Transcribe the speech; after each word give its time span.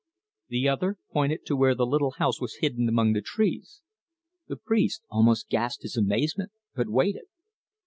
The 0.47 0.67
other 0.67 0.97
pointed 1.13 1.45
to 1.45 1.55
where 1.55 1.75
the 1.75 1.85
little 1.85 2.15
house 2.17 2.41
was 2.41 2.55
hidden 2.55 2.89
among 2.89 3.13
the 3.13 3.21
trees. 3.21 3.81
The 4.47 4.55
priest 4.57 5.03
almost 5.11 5.47
gasped 5.47 5.83
his 5.83 5.95
amazement, 5.95 6.51
but 6.73 6.89
waited. 6.89 7.25